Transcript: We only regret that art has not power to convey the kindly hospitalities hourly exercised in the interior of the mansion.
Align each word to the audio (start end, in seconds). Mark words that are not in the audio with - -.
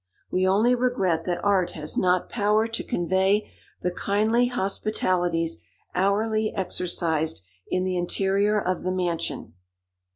We 0.31 0.47
only 0.47 0.73
regret 0.73 1.25
that 1.25 1.43
art 1.43 1.73
has 1.73 1.95
not 1.95 2.27
power 2.27 2.65
to 2.65 2.83
convey 2.83 3.51
the 3.81 3.91
kindly 3.91 4.47
hospitalities 4.47 5.63
hourly 5.93 6.51
exercised 6.55 7.43
in 7.67 7.83
the 7.83 7.97
interior 7.97 8.59
of 8.59 8.81
the 8.81 8.91
mansion. 8.91 9.53